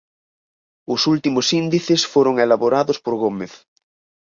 Os 0.93 1.01
últimos 1.13 1.47
índices 1.61 2.01
foron 2.13 2.35
elaborados 2.45 2.97
por 3.03 3.13
Gómez. 3.23 3.51